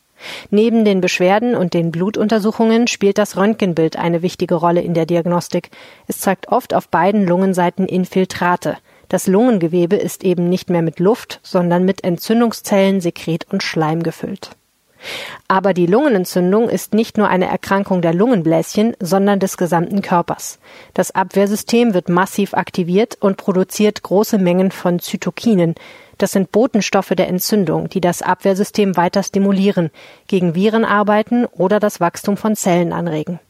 Neben 0.51 0.85
den 0.85 1.01
Beschwerden 1.01 1.57
und 1.57 1.75
den 1.75 1.91
Blutuntersuchungen 1.91 2.87
spielt 2.87 3.19
das 3.19 3.37
Röntgenbild 3.37 3.97
eine 3.97 4.23
wichtige 4.23 4.55
Rolle 4.55 4.81
in 4.81 4.95
der 4.95 5.07
Diagnostik. 5.07 5.71
Es 6.07 6.21
zeigt 6.21 6.47
oft 6.49 6.73
auf 6.73 6.89
beiden 6.89 7.27
Lungenseiten 7.27 7.87
Infiltrate. 7.87 8.77
Das 9.09 9.27
Lungengewebe 9.27 9.97
ist 9.97 10.23
eben 10.23 10.49
nicht 10.49 10.71
mehr 10.71 10.83
mit 10.83 11.01
Luft, 11.01 11.41
sondern 11.43 11.85
mit 11.85 12.05
Entzündungszellen, 12.05 13.01
Sekret 13.01 13.49
und 13.51 13.65
Schleim 13.65 14.05
gefüllt. 14.05 14.51
Aber 15.49 15.75
die 15.75 15.87
Lungenentzündung 15.87 16.69
ist 16.69 16.95
nicht 16.95 17.19
nur 17.19 17.29
eine 17.29 17.47
Erkrankung 17.47 18.03
der 18.03 18.15
Lungenbläschen, 18.15 18.97
sondern 19.01 19.41
des 19.41 19.57
gesamten 19.57 20.03
Körpers. 20.03 20.59
Das 20.95 21.11
Abwehrsystem 21.13 21.95
wird 21.95 22.09
massiv 22.09 22.55
aktiviert 22.55 23.17
und 23.21 23.37
produziert 23.37 24.03
große 24.03 24.39
Mengen 24.39 24.71
von 24.71 24.99
Zytokinen. 24.99 25.75
Das 26.19 26.33
sind 26.33 26.53
Botenstoffe 26.53 27.15
der 27.17 27.29
Entzündung, 27.29 27.89
die 27.89 28.01
das 28.01 28.23
Abwehrsystem 28.23 28.97
weiter 28.97 29.23
stimulieren, 29.23 29.91
gegen 30.29 30.55
Viren 30.55 30.85
arbeiten 30.85 31.47
oder 31.47 31.81
das 31.81 32.01
Wachstum 32.01 32.37
von 32.37 32.55
Zellen 32.55 32.93
anregen. 32.93 33.41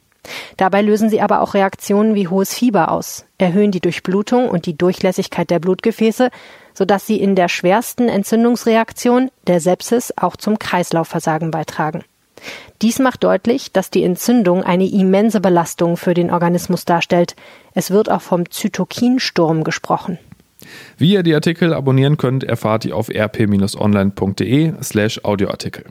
Dabei 0.56 0.82
lösen 0.82 1.10
sie 1.10 1.20
aber 1.20 1.40
auch 1.40 1.54
Reaktionen 1.54 2.14
wie 2.14 2.28
hohes 2.28 2.54
Fieber 2.54 2.90
aus, 2.90 3.24
erhöhen 3.38 3.72
die 3.72 3.80
Durchblutung 3.80 4.48
und 4.48 4.66
die 4.66 4.76
Durchlässigkeit 4.76 5.50
der 5.50 5.58
Blutgefäße, 5.58 6.30
sodass 6.74 7.06
sie 7.06 7.20
in 7.20 7.34
der 7.34 7.48
schwersten 7.48 8.08
Entzündungsreaktion, 8.08 9.30
der 9.46 9.60
Sepsis, 9.60 10.12
auch 10.16 10.36
zum 10.36 10.58
Kreislaufversagen 10.58 11.50
beitragen. 11.50 12.04
Dies 12.80 12.98
macht 12.98 13.22
deutlich, 13.22 13.72
dass 13.72 13.90
die 13.90 14.02
Entzündung 14.02 14.64
eine 14.64 14.88
immense 14.90 15.40
Belastung 15.40 15.96
für 15.96 16.14
den 16.14 16.30
Organismus 16.30 16.84
darstellt. 16.84 17.36
Es 17.74 17.90
wird 17.90 18.10
auch 18.10 18.22
vom 18.22 18.50
Zytokinsturm 18.50 19.62
gesprochen. 19.62 20.18
Wie 20.96 21.12
ihr 21.12 21.22
die 21.22 21.34
Artikel 21.34 21.74
abonnieren 21.74 22.16
könnt, 22.16 22.44
erfahrt 22.44 22.84
ihr 22.84 22.96
auf 22.96 23.08
rp-online.de 23.08 24.74
slash 24.82 25.24
Audioartikel. 25.24 25.84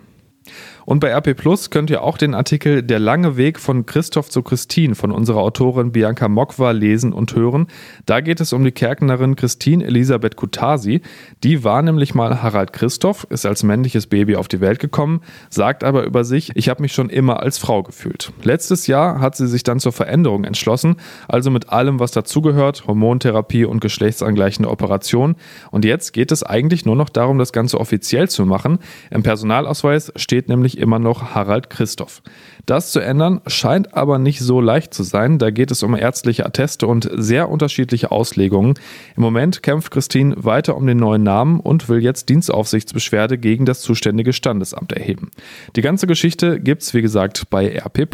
Und 0.92 1.00
bei 1.00 1.16
RP 1.16 1.38
Plus 1.38 1.70
könnt 1.70 1.90
ihr 1.90 2.04
auch 2.04 2.18
den 2.18 2.34
Artikel 2.34 2.84
Der 2.84 3.00
lange 3.00 3.38
Weg 3.38 3.62
von 3.62 3.86
Christoph 3.86 4.30
zu 4.30 4.44
Christine 4.44 4.94
von 4.94 5.12
unserer 5.12 5.38
Autorin 5.38 5.94
Bianca 5.94 6.28
Mokwa 6.28 6.72
lesen 6.72 7.14
und 7.14 7.34
hören. 7.34 7.68
Da 8.06 8.20
geht 8.20 8.42
es 8.42 8.52
um 8.52 8.62
die 8.66 8.74
Kärknerin 8.74 9.38
Christine 9.38 9.86
Elisabeth 9.86 10.36
Kutasi. 10.36 11.00
Die 11.46 11.64
war 11.64 11.82
nämlich 11.82 12.14
mal 12.14 12.44
Harald 12.44 12.74
Christoph, 12.74 13.26
ist 13.30 13.46
als 13.46 13.64
männliches 13.64 14.08
Baby 14.08 14.36
auf 14.36 14.50
die 14.50 14.60
Welt 14.60 14.80
gekommen, 14.80 15.22
sagt 15.50 15.86
aber 15.86 16.04
über 16.04 16.26
sich, 16.26 16.52
ich 16.56 16.68
habe 16.68 16.82
mich 16.82 16.92
schon 16.92 17.10
immer 17.10 17.40
als 17.40 17.58
Frau 17.58 17.84
gefühlt. 17.84 18.34
Letztes 18.44 18.86
Jahr 18.86 19.22
hat 19.22 19.38
sie 19.38 19.48
sich 19.48 19.64
dann 19.64 19.80
zur 19.80 19.94
Veränderung 19.94 20.44
entschlossen, 20.44 20.98
also 21.30 21.52
mit 21.52 21.70
allem, 21.70 22.02
was 22.02 22.12
dazugehört, 22.12 22.86
Hormontherapie 22.86 23.64
und 23.64 23.80
geschlechtsangleichende 23.80 24.70
Operation. 24.70 25.38
Und 25.72 25.86
jetzt 25.86 26.12
geht 26.12 26.34
es 26.34 26.44
eigentlich 26.44 26.86
nur 26.86 26.98
noch 26.98 27.08
darum, 27.08 27.38
das 27.38 27.54
Ganze 27.54 27.80
offiziell 27.80 28.28
zu 28.28 28.46
machen. 28.46 28.80
Im 29.10 29.24
Personalausweis 29.24 30.12
steht 30.18 30.50
nämlich 30.50 30.81
immer 30.82 31.00
noch 31.00 31.34
Harald 31.34 31.70
Christoph. 31.70 32.22
Das 32.66 32.92
zu 32.92 33.00
ändern 33.00 33.42
scheint 33.48 33.94
aber 33.94 34.20
nicht 34.20 34.40
so 34.40 34.62
leicht 34.62 34.94
zu 34.94 35.04
sein. 35.04 35.40
Da 35.40 35.50
geht 35.50 35.72
es 35.72 35.84
um 35.84 35.96
ärztliche 35.96 36.46
Atteste 36.46 36.88
und 36.88 37.10
sehr 37.14 37.50
unterschiedliche 37.50 38.12
Auslegungen. 38.12 38.76
Im 39.16 39.24
Moment 39.24 39.64
kämpft 39.64 39.92
Christine 39.92 40.36
weiter 40.38 40.76
um 40.76 40.86
den 40.86 40.98
neuen 40.98 41.24
Namen 41.24 41.60
und 41.60 41.90
will 41.90 42.04
jetzt 42.04 42.30
Dienstaufsichtsbeschwerde 42.30 43.38
gegen 43.38 43.66
das 43.66 43.82
zuständige 43.82 44.34
Standesamt 44.34 44.92
erheben. 44.92 45.32
Die 45.76 45.82
ganze 45.82 46.08
Geschichte 46.08 46.60
gibt's 46.60 46.94
wie 46.94 47.02
gesagt 47.02 47.50
bei 47.50 47.68
RP 47.68 48.10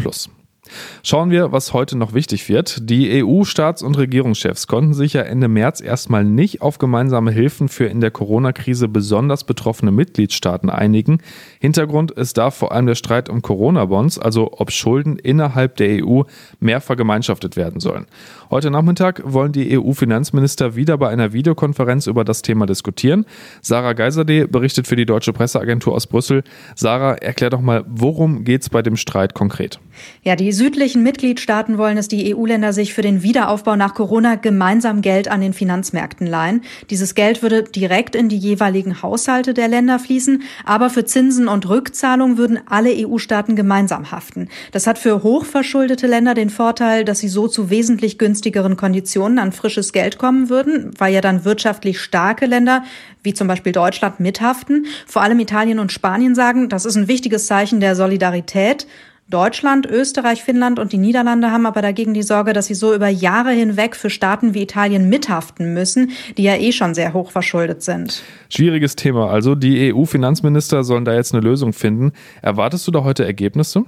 Schauen 1.02 1.30
wir, 1.30 1.52
was 1.52 1.72
heute 1.72 1.96
noch 1.96 2.14
wichtig 2.14 2.48
wird. 2.48 2.88
Die 2.90 3.22
EU-Staats- 3.22 3.82
und 3.82 3.98
Regierungschefs 3.98 4.66
konnten 4.66 4.94
sich 4.94 5.14
ja 5.14 5.22
Ende 5.22 5.48
März 5.48 5.80
erstmal 5.80 6.24
nicht 6.24 6.62
auf 6.62 6.78
gemeinsame 6.78 7.30
Hilfen 7.30 7.68
für 7.68 7.86
in 7.86 8.00
der 8.00 8.10
Corona-Krise 8.10 8.88
besonders 8.88 9.44
betroffene 9.44 9.90
Mitgliedstaaten 9.90 10.70
einigen. 10.70 11.18
Hintergrund 11.60 12.10
ist 12.10 12.38
da 12.38 12.50
vor 12.50 12.72
allem 12.72 12.86
der 12.86 12.94
Streit 12.94 13.28
um 13.28 13.42
Corona-Bonds, 13.42 14.18
also 14.18 14.52
ob 14.52 14.70
Schulden 14.72 15.18
innerhalb 15.18 15.76
der 15.76 16.04
EU 16.04 16.22
mehr 16.60 16.80
vergemeinschaftet 16.80 17.56
werden 17.56 17.80
sollen. 17.80 18.06
Heute 18.50 18.70
Nachmittag 18.70 19.20
wollen 19.26 19.52
die 19.52 19.78
EU-Finanzminister 19.78 20.74
wieder 20.74 20.96
bei 20.96 21.10
einer 21.10 21.34
Videokonferenz 21.34 22.06
über 22.06 22.24
das 22.24 22.40
Thema 22.40 22.64
diskutieren. 22.64 23.26
Sarah 23.60 23.92
Geiserde 23.92 24.48
berichtet 24.48 24.86
für 24.86 24.96
die 24.96 25.04
Deutsche 25.04 25.34
Presseagentur 25.34 25.94
aus 25.94 26.06
Brüssel. 26.06 26.42
Sarah, 26.74 27.16
erklär 27.16 27.50
doch 27.50 27.60
mal, 27.60 27.84
worum 27.86 28.44
geht 28.44 28.62
es 28.62 28.70
bei 28.70 28.80
dem 28.80 28.96
Streit 28.96 29.34
konkret? 29.34 29.80
Ja, 30.22 30.34
die 30.34 30.52
südlichen 30.52 31.02
Mitgliedstaaten 31.02 31.76
wollen, 31.76 31.96
dass 31.96 32.08
die 32.08 32.34
EU-Länder 32.34 32.72
sich 32.72 32.94
für 32.94 33.02
den 33.02 33.22
Wiederaufbau 33.22 33.76
nach 33.76 33.92
Corona 33.92 34.36
gemeinsam 34.36 35.02
Geld 35.02 35.28
an 35.28 35.42
den 35.42 35.52
Finanzmärkten 35.52 36.26
leihen. 36.26 36.62
Dieses 36.88 37.14
Geld 37.14 37.42
würde 37.42 37.64
direkt 37.64 38.16
in 38.16 38.30
die 38.30 38.38
jeweiligen 38.38 39.02
Haushalte 39.02 39.52
der 39.52 39.68
Länder 39.68 39.98
fließen, 39.98 40.42
aber 40.64 40.88
für 40.88 41.04
Zinsen 41.04 41.48
und 41.48 41.68
Rückzahlung 41.68 42.38
würden 42.38 42.60
alle 42.66 42.94
EU-Staaten 42.94 43.56
gemeinsam 43.56 44.10
haften. 44.10 44.48
Das 44.72 44.86
hat 44.86 44.98
für 44.98 45.22
hochverschuldete 45.22 46.06
Länder 46.06 46.32
den 46.32 46.48
Vorteil, 46.48 47.04
dass 47.04 47.18
sie 47.18 47.28
so 47.28 47.46
zu 47.46 47.68
wesentlich 47.68 48.16
günstigeren 48.16 48.37
günstigeren 48.38 48.76
Konditionen 48.76 49.40
an 49.40 49.50
frisches 49.50 49.92
Geld 49.92 50.16
kommen 50.16 50.48
würden, 50.48 50.92
weil 50.96 51.12
ja 51.12 51.20
dann 51.20 51.44
wirtschaftlich 51.44 52.00
starke 52.00 52.46
Länder 52.46 52.84
wie 53.24 53.34
zum 53.34 53.48
Beispiel 53.48 53.72
Deutschland 53.72 54.20
mithaften. 54.20 54.86
Vor 55.08 55.22
allem 55.22 55.40
Italien 55.40 55.80
und 55.80 55.90
Spanien 55.90 56.36
sagen, 56.36 56.68
das 56.68 56.84
ist 56.84 56.94
ein 56.94 57.08
wichtiges 57.08 57.48
Zeichen 57.48 57.80
der 57.80 57.96
Solidarität. 57.96 58.86
Deutschland, 59.28 59.86
Österreich, 59.86 60.44
Finnland 60.44 60.78
und 60.78 60.92
die 60.92 60.98
Niederlande 60.98 61.50
haben 61.50 61.66
aber 61.66 61.82
dagegen 61.82 62.14
die 62.14 62.22
Sorge, 62.22 62.52
dass 62.52 62.66
sie 62.66 62.74
so 62.74 62.94
über 62.94 63.08
Jahre 63.08 63.50
hinweg 63.50 63.96
für 63.96 64.08
Staaten 64.08 64.54
wie 64.54 64.62
Italien 64.62 65.08
mithaften 65.08 65.74
müssen, 65.74 66.12
die 66.36 66.44
ja 66.44 66.54
eh 66.54 66.70
schon 66.70 66.94
sehr 66.94 67.14
hoch 67.14 67.32
verschuldet 67.32 67.82
sind. 67.82 68.22
Schwieriges 68.50 68.94
Thema. 68.94 69.30
Also 69.30 69.56
die 69.56 69.92
EU-Finanzminister 69.92 70.84
sollen 70.84 71.04
da 71.04 71.12
jetzt 71.12 71.34
eine 71.34 71.42
Lösung 71.42 71.72
finden. 71.72 72.12
Erwartest 72.40 72.86
du 72.86 72.92
da 72.92 73.02
heute 73.02 73.24
Ergebnisse? 73.24 73.84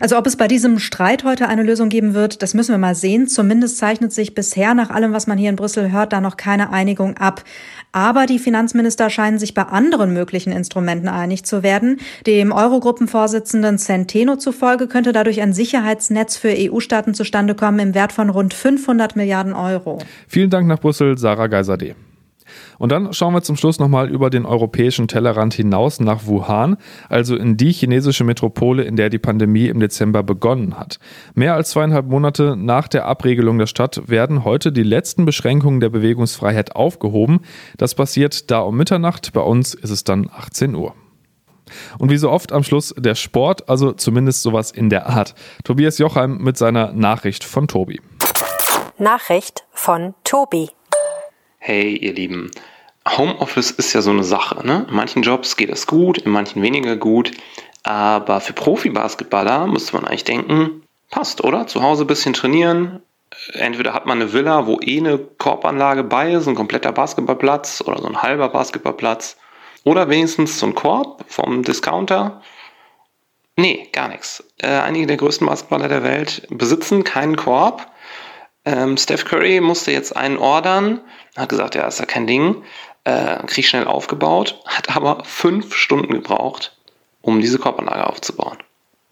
Also 0.00 0.16
ob 0.18 0.26
es 0.26 0.36
bei 0.36 0.48
diesem 0.48 0.78
Streit 0.78 1.24
heute 1.24 1.48
eine 1.48 1.62
Lösung 1.62 1.88
geben 1.88 2.14
wird, 2.14 2.42
das 2.42 2.54
müssen 2.54 2.72
wir 2.72 2.78
mal 2.78 2.94
sehen. 2.94 3.28
Zumindest 3.28 3.78
zeichnet 3.78 4.12
sich 4.12 4.34
bisher 4.34 4.74
nach 4.74 4.90
allem, 4.90 5.12
was 5.12 5.26
man 5.26 5.38
hier 5.38 5.50
in 5.50 5.56
Brüssel 5.56 5.92
hört, 5.92 6.12
da 6.12 6.20
noch 6.20 6.36
keine 6.36 6.70
Einigung 6.72 7.16
ab. 7.16 7.44
Aber 7.92 8.26
die 8.26 8.38
Finanzminister 8.38 9.10
scheinen 9.10 9.38
sich 9.38 9.54
bei 9.54 9.64
anderen 9.64 10.12
möglichen 10.14 10.50
Instrumenten 10.50 11.08
einig 11.08 11.44
zu 11.44 11.62
werden. 11.62 12.00
Dem 12.26 12.50
Eurogruppenvorsitzenden 12.50 13.78
Centeno 13.78 14.36
zufolge 14.36 14.86
könnte 14.86 15.12
dadurch 15.12 15.42
ein 15.42 15.52
Sicherheitsnetz 15.52 16.36
für 16.36 16.54
EU-Staaten 16.56 17.14
zustande 17.14 17.54
kommen 17.54 17.78
im 17.78 17.94
Wert 17.94 18.12
von 18.12 18.30
rund 18.30 18.54
500 18.54 19.14
Milliarden 19.16 19.52
Euro. 19.52 19.98
Vielen 20.26 20.48
Dank 20.48 20.66
nach 20.66 20.80
Brüssel, 20.80 21.18
Sarah 21.18 21.48
Geiserde. 21.48 21.94
Und 22.82 22.90
dann 22.90 23.12
schauen 23.12 23.32
wir 23.32 23.42
zum 23.42 23.54
Schluss 23.54 23.78
nochmal 23.78 24.10
über 24.10 24.28
den 24.28 24.44
europäischen 24.44 25.06
Tellerrand 25.06 25.54
hinaus 25.54 26.00
nach 26.00 26.26
Wuhan, 26.26 26.78
also 27.08 27.36
in 27.36 27.56
die 27.56 27.70
chinesische 27.70 28.24
Metropole, 28.24 28.82
in 28.82 28.96
der 28.96 29.08
die 29.08 29.20
Pandemie 29.20 29.68
im 29.68 29.78
Dezember 29.78 30.24
begonnen 30.24 30.76
hat. 30.76 30.98
Mehr 31.34 31.54
als 31.54 31.70
zweieinhalb 31.70 32.08
Monate 32.08 32.56
nach 32.56 32.88
der 32.88 33.04
Abregelung 33.04 33.56
der 33.58 33.68
Stadt 33.68 34.08
werden 34.08 34.42
heute 34.42 34.72
die 34.72 34.82
letzten 34.82 35.24
Beschränkungen 35.24 35.78
der 35.78 35.90
Bewegungsfreiheit 35.90 36.74
aufgehoben. 36.74 37.42
Das 37.76 37.94
passiert 37.94 38.50
da 38.50 38.58
um 38.58 38.76
Mitternacht, 38.76 39.32
bei 39.32 39.42
uns 39.42 39.74
ist 39.74 39.90
es 39.90 40.02
dann 40.02 40.28
18 40.36 40.74
Uhr. 40.74 40.92
Und 41.98 42.10
wie 42.10 42.16
so 42.16 42.30
oft 42.30 42.50
am 42.50 42.64
Schluss 42.64 42.92
der 42.98 43.14
Sport, 43.14 43.68
also 43.68 43.92
zumindest 43.92 44.42
sowas 44.42 44.72
in 44.72 44.90
der 44.90 45.06
Art. 45.06 45.36
Tobias 45.62 45.98
Jochheim 45.98 46.38
mit 46.38 46.58
seiner 46.58 46.92
Nachricht 46.92 47.44
von 47.44 47.68
Tobi. 47.68 48.00
Nachricht 48.98 49.62
von 49.70 50.14
Tobi. 50.24 50.70
Hey, 51.64 51.96
ihr 51.96 52.12
Lieben, 52.12 52.50
Homeoffice 53.08 53.70
ist 53.70 53.92
ja 53.92 54.02
so 54.02 54.10
eine 54.10 54.24
Sache. 54.24 54.66
Ne? 54.66 54.86
In 54.88 54.94
manchen 54.94 55.22
Jobs 55.22 55.56
geht 55.56 55.70
es 55.70 55.86
gut, 55.86 56.18
in 56.18 56.30
manchen 56.30 56.62
weniger 56.62 56.96
gut. 56.96 57.32
Aber 57.82 58.40
für 58.40 58.52
Profi-Basketballer 58.52 59.66
müsste 59.66 59.96
man 59.96 60.04
eigentlich 60.04 60.24
denken, 60.24 60.82
passt, 61.10 61.42
oder? 61.42 61.66
Zu 61.66 61.82
Hause 61.82 62.04
ein 62.04 62.08
bisschen 62.08 62.32
trainieren. 62.32 63.02
Entweder 63.54 63.92
hat 63.92 64.06
man 64.06 64.20
eine 64.20 64.32
Villa, 64.32 64.66
wo 64.66 64.78
eh 64.80 64.98
eine 64.98 65.18
Korbanlage 65.18 66.04
bei 66.04 66.32
ist, 66.32 66.46
ein 66.46 66.54
kompletter 66.54 66.92
Basketballplatz 66.92 67.82
oder 67.84 67.98
so 67.98 68.06
ein 68.06 68.22
halber 68.22 68.48
Basketballplatz. 68.50 69.36
Oder 69.84 70.08
wenigstens 70.08 70.60
so 70.60 70.66
ein 70.66 70.74
Korb 70.74 71.24
vom 71.26 71.64
Discounter. 71.64 72.40
Nee, 73.56 73.88
gar 73.92 74.08
nichts. 74.08 74.44
Äh, 74.58 74.68
einige 74.68 75.06
der 75.06 75.16
größten 75.16 75.46
Basketballer 75.46 75.88
der 75.88 76.04
Welt 76.04 76.46
besitzen 76.50 77.02
keinen 77.02 77.36
Korb. 77.36 77.86
Ähm, 78.64 78.96
Steph 78.96 79.24
Curry 79.24 79.60
musste 79.60 79.90
jetzt 79.90 80.16
einen 80.16 80.38
ordern, 80.38 81.00
hat 81.36 81.48
gesagt, 81.48 81.74
ja, 81.74 81.86
ist 81.86 81.98
ja 81.98 82.06
kein 82.06 82.28
Ding 82.28 82.62
äh, 83.04 83.38
Krieg 83.46 83.66
schnell 83.66 83.86
aufgebaut, 83.86 84.60
hat 84.66 84.94
aber 84.94 85.24
fünf 85.24 85.74
Stunden 85.74 86.12
gebraucht, 86.12 86.76
um 87.20 87.40
diese 87.40 87.58
Korbanlage 87.58 88.06
aufzubauen. 88.06 88.58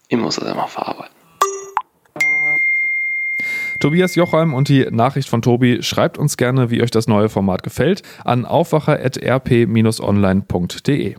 Ich 0.07 0.17
muss 0.17 0.35
das 0.35 0.51
immer 0.51 0.67
verarbeiten. 0.67 1.15
Tobias 3.79 4.15
Jochheim 4.15 4.53
und 4.53 4.69
die 4.69 4.85
Nachricht 4.91 5.27
von 5.27 5.41
Tobi. 5.41 5.81
Schreibt 5.81 6.19
uns 6.19 6.37
gerne, 6.37 6.69
wie 6.69 6.83
euch 6.83 6.91
das 6.91 7.07
neue 7.07 7.29
Format 7.29 7.63
gefällt, 7.63 8.03
an 8.23 8.45
aufwacher.rp-online.de. 8.45 11.15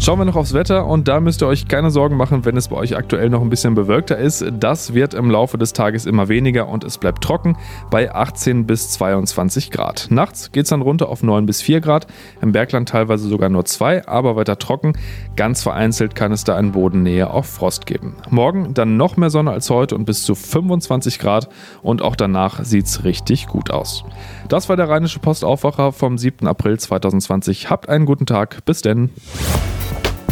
Schauen 0.00 0.20
wir 0.20 0.24
noch 0.24 0.36
aufs 0.36 0.54
Wetter 0.54 0.86
und 0.86 1.08
da 1.08 1.20
müsst 1.20 1.42
ihr 1.42 1.48
euch 1.48 1.66
keine 1.66 1.90
Sorgen 1.90 2.16
machen, 2.16 2.44
wenn 2.44 2.56
es 2.56 2.68
bei 2.68 2.76
euch 2.76 2.96
aktuell 2.96 3.28
noch 3.30 3.42
ein 3.42 3.50
bisschen 3.50 3.74
bewölkter 3.74 4.16
ist. 4.16 4.44
Das 4.58 4.94
wird 4.94 5.12
im 5.12 5.28
Laufe 5.28 5.58
des 5.58 5.72
Tages 5.72 6.06
immer 6.06 6.28
weniger 6.28 6.68
und 6.68 6.84
es 6.84 6.98
bleibt 6.98 7.22
trocken 7.22 7.58
bei 7.90 8.14
18 8.14 8.64
bis 8.64 8.90
22 8.90 9.72
Grad. 9.72 10.06
Nachts 10.10 10.52
geht 10.52 10.62
es 10.64 10.70
dann 10.70 10.82
runter 10.82 11.08
auf 11.08 11.24
9 11.24 11.46
bis 11.46 11.60
4 11.62 11.80
Grad, 11.80 12.06
im 12.40 12.52
Bergland 12.52 12.88
teilweise 12.88 13.28
sogar 13.28 13.48
nur 13.48 13.64
2, 13.64 14.06
aber 14.06 14.36
weiter 14.36 14.58
trocken. 14.58 14.92
Ganz 15.34 15.62
vereinzelt 15.62 16.14
kann 16.14 16.30
es 16.30 16.44
da 16.44 16.58
in 16.58 16.72
Bodennähe 16.72 17.28
auch 17.28 17.44
Frost 17.44 17.84
geben. 17.84 18.14
Morgen 18.30 18.74
dann 18.74 18.96
noch 18.96 19.16
mehr 19.16 19.30
Sonne 19.30 19.50
als 19.50 19.68
heute 19.68 19.96
und 19.96 20.04
bis 20.04 20.22
zu 20.22 20.36
25 20.36 21.18
Grad 21.18 21.48
und 21.82 22.02
auch 22.02 22.14
danach 22.14 22.64
sieht 22.64 22.86
es 22.86 23.02
richtig 23.02 23.48
gut 23.48 23.70
aus. 23.70 24.04
Das 24.48 24.68
war 24.68 24.76
der 24.76 24.88
Rheinische 24.88 25.18
Postaufwacher 25.18 25.92
vom 25.92 26.18
7. 26.18 26.46
April 26.46 26.78
2020. 26.78 27.68
Habt 27.68 27.88
einen 27.88 28.06
guten 28.06 28.26
Tag, 28.26 28.64
bis 28.64 28.80
denn. 28.80 29.10